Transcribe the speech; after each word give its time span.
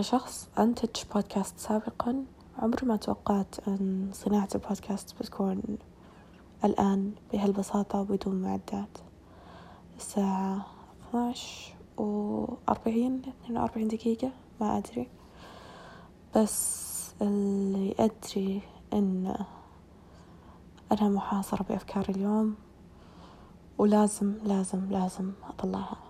كشخص 0.00 0.48
أنتج 0.58 1.02
بودكاست 1.14 1.58
سابقا. 1.58 2.24
عمري 2.58 2.86
ما 2.86 2.96
توقعت 2.96 3.68
أن 3.68 4.10
صناعة 4.12 4.48
البودكاست 4.54 5.14
بتكون 5.20 5.62
الآن 6.64 7.12
بهالبساطة 7.32 8.00
وبدون 8.00 8.42
معدات. 8.42 8.98
الساعة 9.96 10.66
12 11.10 11.74
وأربعين 11.96 13.22
اثنين 13.28 13.58
وأربعين 13.58 13.88
دقيقة 13.88 14.30
ما 14.60 14.78
أدري. 14.78 15.08
بس 16.36 16.90
اللي 17.22 17.94
أدري 17.98 18.62
أن 18.92 19.36
أنا 20.92 21.08
محاصرة 21.08 21.62
بأفكار 21.62 22.04
اليوم 22.08 22.54
ولازم 23.78 24.34
لازم 24.44 24.90
لازم 24.90 25.32
أطلعها. 25.48 26.09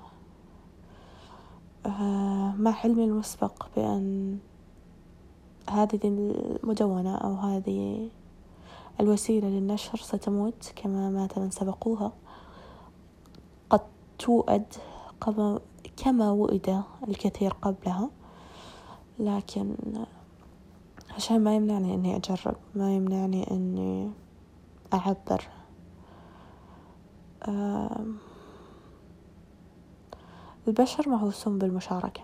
مع 1.86 2.74
علمي 2.84 3.04
المسبق 3.04 3.66
بأن 3.76 4.38
هذه 5.70 6.00
المدونة 6.04 7.16
أو 7.16 7.34
هذه 7.34 8.08
الوسيلة 9.00 9.48
للنشر 9.48 9.98
ستموت 9.98 10.72
كما 10.76 11.10
مات 11.10 11.38
من 11.38 11.50
سبقوها. 11.50 12.12
قد 13.70 13.80
توأد 14.18 14.74
كما 15.96 16.30
وئد 16.30 16.82
الكثير 17.08 17.52
قبلها. 17.62 18.10
لكن 19.18 19.74
عشان 21.16 21.44
ما 21.44 21.56
يمنعني 21.56 21.94
إني 21.94 22.16
أجرب 22.16 22.56
ما 22.74 22.94
يمنعني 22.94 23.50
إني 23.50 24.10
أعبر. 24.92 25.48
البشر 30.70 31.08
مهووسون 31.08 31.58
بالمشاركة 31.58 32.20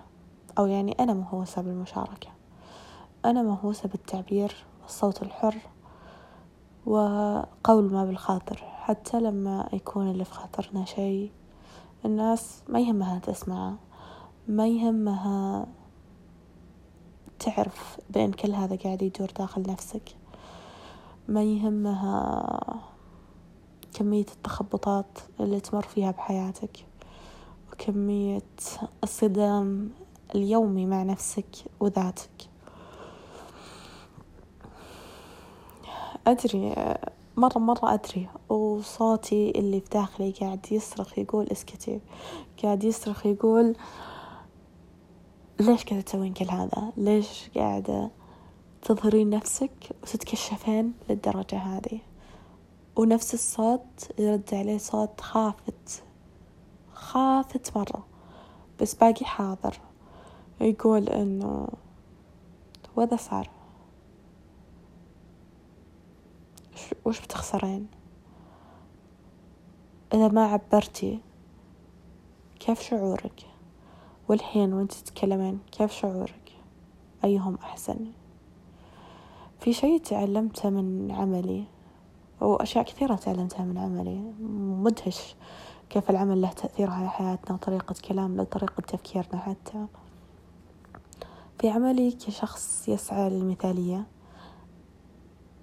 أو 0.59 0.67
يعني 0.67 0.97
أنا 1.01 1.15
مهووسة 1.15 1.63
بالمشاركة. 1.63 2.29
أنا 3.25 3.43
مهووسة 3.43 3.89
بالتعبير 3.89 4.65
والصوت 4.83 5.23
الحر 5.23 5.57
وقول 6.87 7.93
ما 7.93 8.05
بالخاطر. 8.05 8.57
حتى 8.57 9.21
لما 9.21 9.69
يكون 9.73 10.11
اللي 10.11 10.25
في 10.25 10.33
خاطرنا 10.33 10.85
شيء 10.85 11.33
الناس 12.05 12.63
ما 12.69 12.81
يهمها 12.81 13.19
تسمعه 13.19 13.77
ما 14.49 14.69
يهمها 14.69 15.67
تعرف 17.39 17.99
بأن 18.11 18.33
كل 18.33 18.53
هذا 18.53 18.77
قاعد 18.77 19.03
يدور 19.03 19.29
داخل 19.39 19.63
نفسك. 19.63 20.17
ما 21.29 21.43
يهمها 21.43 22.81
كمية 23.95 24.27
التخبطات 24.37 25.19
اللي 25.41 25.61
تمر 25.61 25.83
فيها 25.83 26.11
بحياتك. 26.11 26.87
وكمية 27.77 28.43
الصدام 29.03 29.91
اليومي 30.35 30.87
مع 30.87 31.03
نفسك 31.03 31.47
وذاتك. 31.81 32.31
أدري 36.27 36.75
مرة 37.37 37.59
مرة 37.59 37.95
أدري 37.95 38.29
وصوتي 38.49 39.51
اللي 39.51 39.81
في 39.81 39.89
داخلي 39.91 40.31
قاعد 40.31 40.67
يصرخ 40.73 41.19
يقول 41.19 41.49
اسكتي. 41.53 42.01
قاعد 42.63 42.85
يصرخ 42.85 43.27
يقول 43.27 43.77
ليش 45.61 45.85
قاعدة 45.85 46.01
تسوين 46.01 46.33
كل 46.33 46.51
هذا؟ 46.51 46.93
ليش 46.97 47.51
قاعدة 47.57 48.11
تظهرين 48.83 49.31
نفسك 49.31 49.91
وتتكشفين 50.03 50.93
للدرجة 51.11 51.59
هذه؟ 51.59 52.01
ونفس 52.97 53.35
الصوت 53.35 54.11
يرد 54.19 54.55
عليه 54.55 54.79
صوت 54.79 55.21
خافت 55.21 56.06
خافت 56.97 57.77
مرة 57.77 58.07
بس 58.81 58.95
باقي 58.95 59.25
حاضر. 59.25 59.81
يقول 60.61 61.09
إنه 61.09 61.69
وذا 62.97 63.17
صار. 63.17 63.51
وش 67.05 67.21
بتخسرين؟ 67.21 67.87
إذا 70.15 70.29
ما 70.29 70.45
عبرتي 70.45 71.21
كيف 72.61 72.83
شعورك؟ 72.83 73.47
والحين 74.29 74.73
وانت 74.73 74.93
تتكلمين 74.93 75.59
كيف 75.73 75.93
شعورك؟ 75.93 76.53
أيهم 77.25 77.55
أحسن؟ 77.55 78.13
في 79.61 79.73
شيء 79.73 80.01
تعلمته 80.01 80.71
من 80.71 81.11
عملي 81.11 81.65
وأشياء 82.41 82.85
كثيرة 82.85 83.15
تعلمتها 83.15 83.65
من 83.65 83.79
عملي 83.79 84.33
مدهش. 84.83 85.35
كيف 85.91 86.11
العمل 86.11 86.41
له 86.43 86.53
تأثير 86.53 86.91
على 86.91 87.09
حياتنا 87.09 87.55
وطريقة 87.55 87.95
كلامنا 88.09 88.43
وطريقة 88.43 88.81
تفكيرنا 88.81 89.37
حتى؟ 89.37 89.87
في 91.59 91.69
عملي 91.69 92.11
كشخص 92.13 92.89
يسعى 92.89 93.31
للمثالية 93.31 94.07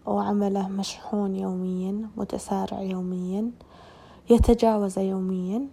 وعمله 0.05 0.67
مشحون 0.67 1.35
يوميا 1.35 2.09
متسارع 2.17 2.81
يوميا 2.81 3.51
يتجاوز 4.29 4.99
يوميا. 4.99 5.67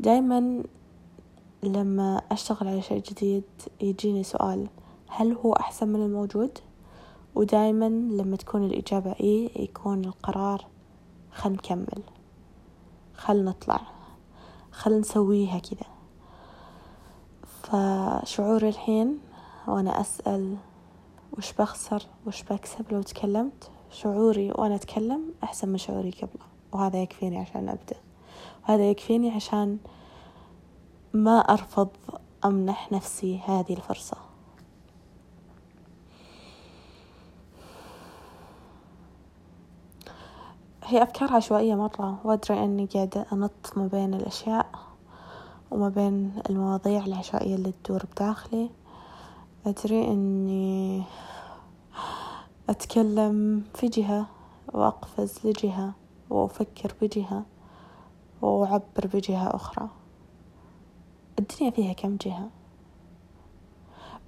دائما 0.00 0.62
لما 1.62 2.22
أشتغل 2.32 2.68
على 2.68 2.82
شيء 2.82 3.02
جديد 3.02 3.44
يجيني 3.80 4.22
سؤال 4.22 4.68
هل 5.08 5.32
هو 5.32 5.52
أحسن 5.52 5.88
من 5.88 6.02
الموجود؟ 6.02 6.58
ودائما 7.34 7.88
لما 7.88 8.36
تكون 8.36 8.64
الإجابة 8.64 9.12
إيه 9.12 9.62
يكون 9.62 10.04
القرار 10.04 10.66
خل 11.32 11.52
نكمل. 11.52 12.02
خل 13.14 13.44
نطلع 13.44 13.80
خل 14.72 15.00
نسويها 15.00 15.58
كذا 15.58 15.86
فشعوري 17.62 18.68
الحين 18.68 19.18
وأنا 19.66 20.00
أسأل 20.00 20.56
وش 21.38 21.52
بخسر 21.52 22.06
وش 22.26 22.42
بكسب؟ 22.42 22.92
لو 22.92 23.02
تكلمت 23.02 23.70
شعوري 23.90 24.50
وأنا 24.50 24.74
أتكلم 24.74 25.34
أحسن 25.44 25.68
من 25.68 25.78
شعوري 25.78 26.10
قبله 26.10 26.46
وهذا 26.72 27.02
يكفيني 27.02 27.38
عشان 27.38 27.68
أبدأ. 27.68 27.96
وهذا 28.62 28.90
يكفيني 28.90 29.30
عشان 29.30 29.78
ما 31.12 31.38
أرفض 31.38 31.88
أمنح 32.44 32.92
نفسي 32.92 33.40
هذه 33.46 33.72
الفرصة. 33.72 34.16
هي 40.92 41.02
أفكار 41.02 41.32
عشوائية 41.32 41.74
مرة 41.74 42.18
وأدري 42.24 42.64
أني 42.64 42.86
قاعدة 42.86 43.26
أنط 43.32 43.72
ما 43.76 43.86
بين 43.86 44.14
الأشياء 44.14 44.66
وما 45.70 45.88
بين 45.88 46.32
المواضيع 46.50 47.04
العشوائية 47.04 47.54
اللي 47.54 47.72
تدور 47.84 48.02
بداخلي. 48.06 48.70
أدري 49.66 50.04
أني 50.04 51.02
أتكلم 52.68 53.64
في 53.74 53.88
جهة 53.88 54.26
وأقفز 54.72 55.38
لجهة 55.44 55.92
وأفكر 56.30 56.94
بجهة 57.02 57.42
وأعبر 58.42 59.06
بجهة 59.14 59.56
أخرى. 59.56 59.88
الدنيا 61.38 61.70
فيها 61.70 61.92
كم 61.92 62.16
جهة؟ 62.16 62.48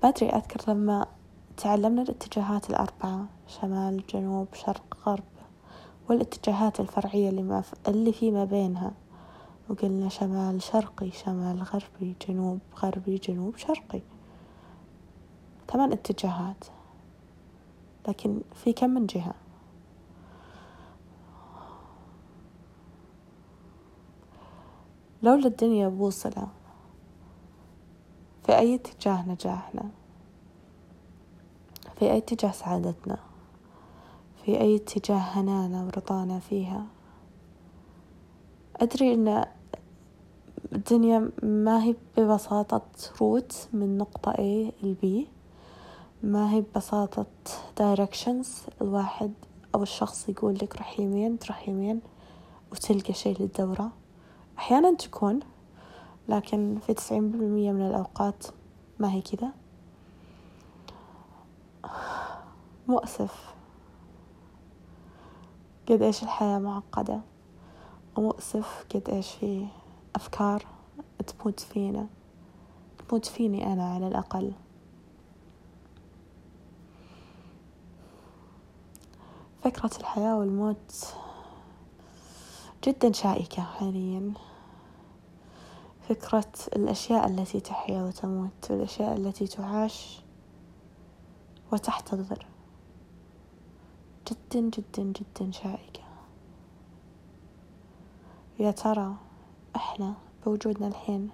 بدري 0.03 0.29
أذكر 0.29 0.73
لما 0.73 1.07
تعلمنا 1.57 2.03
الاتجاهات 2.03 2.71
الأربعة 2.71 3.27
شمال 3.47 4.03
جنوب 4.07 4.49
شرق 4.55 4.97
غرب. 5.07 5.34
والاتجاهات 6.09 6.81
الفرعية 6.81 7.29
اللي, 7.29 7.43
ما 7.43 7.61
ف... 7.61 7.75
اللي 7.89 8.13
في 8.13 8.31
ما 8.31 8.45
بينها. 8.45 8.93
وقلنا 9.69 10.09
شمال 10.09 10.63
شرقي 10.63 11.11
شمال 11.11 11.63
غربي 11.63 12.17
جنوب 12.29 12.59
غربي 12.83 13.19
جنوب 13.19 13.57
شرقي. 13.57 14.01
ثمان 15.73 15.93
اتجاهات. 15.93 16.65
لكن 18.09 18.41
في 18.55 18.73
كم 18.73 18.91
من 18.91 19.07
جهة؟ 19.07 19.35
لولا 25.23 25.47
الدنيا 25.47 25.89
بوصلة 25.89 26.49
في 28.47 28.59
أي 28.59 28.75
اتجاه 28.75 29.29
نجاحنا؟ 29.29 29.91
في 31.99 32.11
أي 32.11 32.19
اتجاه 32.19 32.51
سعادتنا؟ 32.51 33.19
في 34.45 34.61
أي 34.61 34.77
اتجاه 34.77 35.17
هنانا 35.17 35.85
ورضانا 35.85 36.39
فيها. 36.39 36.87
أدري 38.77 39.15
أن 39.15 39.45
الدنيا 40.73 41.31
ما 41.43 41.85
هي 41.85 41.95
ببساطة 42.17 42.83
روت 43.21 43.69
من 43.73 43.99
نقطة 43.99 44.33
A 44.33 44.73
ل 44.85 44.95
B. 45.03 45.07
ما 46.23 46.51
هي 46.51 46.61
ببساطة 46.61 47.27
directions. 47.81 48.49
الواحد 48.83 49.33
أو 49.75 49.83
الشخص 49.83 50.29
يقول 50.29 50.55
لك 50.55 50.77
روح 50.77 51.01
يمين 51.01 51.39
تروح 51.39 51.69
يمين 51.69 52.01
وتلقى 52.73 53.13
شيء 53.13 53.41
للدورة. 53.41 53.91
أحيانا 54.59 54.95
تكون 54.95 55.41
لكن 56.29 56.79
في 56.87 56.95
تسعين 56.95 57.31
بالمية 57.31 57.73
من 57.73 57.87
الأوقات 57.87 58.47
ما 58.99 59.13
هي 59.13 59.21
كذا. 59.21 59.53
مؤسف. 62.89 63.54
قد 65.89 66.03
إيش 66.03 66.23
الحياة 66.23 66.59
معقدة؟ 66.59 67.21
ومؤسف 68.17 68.87
قد 68.95 69.09
إيش 69.09 69.31
في 69.31 69.67
أفكار 70.17 70.67
تموت 71.27 71.61
فينا. 71.61 72.07
تموت 72.99 73.27
فيني 73.27 73.73
أنا 73.73 73.95
على 73.95 74.09
الأقل. 74.09 74.53
فكرة 79.63 79.91
الحياة 80.01 80.39
والموت 80.39 81.15
جدا 82.85 83.13
شائكة 83.13 83.63
حاليا. 83.63 84.33
فكرة 86.09 86.53
الأشياء 86.77 87.27
التي 87.27 87.61
تحيا 87.61 88.03
وتموت 88.03 88.71
والأشياء 88.71 89.17
التي 89.17 89.47
تعاش 89.47 90.23
وتحتضر. 91.73 92.54
جدا 94.55 94.71
جدا 94.71 95.03
جدا 95.03 95.51
شائكة. 95.51 96.01
يا 98.59 98.71
ترى 98.71 99.15
إحنا 99.77 100.15
بوجودنا 100.47 100.87
الحين 100.87 101.31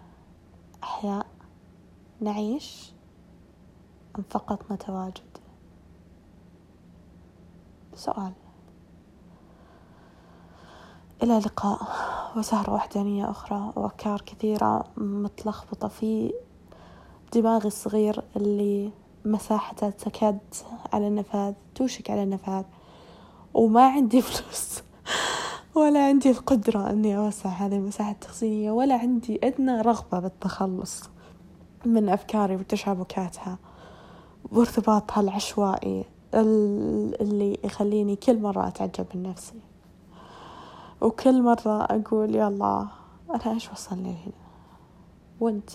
أحياء 0.83 1.27
نعيش 2.21 2.93
أم 4.19 4.25
فقط 4.31 4.73
نتواجد 4.73 5.39
سؤال. 7.95 8.33
إلى 11.23 11.39
اللقاء 11.39 11.81
وسهرة 12.37 12.73
وحدانية 12.73 13.31
أخرى 13.31 13.73
وأفكار 13.77 14.21
كثيرة 14.21 14.85
متلخبطة 14.97 15.89
في 15.89 16.33
دماغي 17.33 17.67
الصغير 17.67 18.25
اللي 18.37 18.91
مساحته 19.25 19.91
تكاد 19.91 20.39
على 20.93 21.09
النفاذ 21.09 21.55
توشك 21.75 22.11
على 22.11 22.23
النفاذ. 22.23 22.65
وما 23.55 23.89
عندي 23.89 24.23
فلوس. 24.23 24.83
ولا 25.75 26.07
عندي 26.07 26.31
القدرة 26.31 26.91
أني 26.91 27.17
أوسع 27.17 27.49
هذه 27.49 27.77
المساحة 27.77 28.11
التخزينية 28.11 28.71
ولا 28.71 28.95
عندي 28.95 29.41
أدنى 29.45 29.81
رغبة 29.81 30.19
بالتخلص 30.21 31.03
من 31.87 32.09
أفكاري 32.09 32.57
وتشابكاتها 32.57 33.59
وارتباطها 34.53 35.21
العشوائي 35.21 36.05
اللي 36.35 37.59
يخليني 37.65 38.17
كل 38.17 38.41
مرة 38.41 38.69
أتعجب 38.69 39.07
من 39.15 39.23
نفسي. 39.23 39.61
وكل 41.01 41.43
مرة 41.43 41.85
أقول 41.85 42.35
يا 42.35 42.49
الله 42.49 42.89
أنا 43.31 43.53
إيش 43.55 43.73
وصلني 43.73 44.11
هنا 44.11 44.33
وأنت 45.41 45.71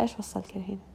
إيش 0.00 0.18
وصلك 0.18 0.56
لهنا؟ 0.56 0.91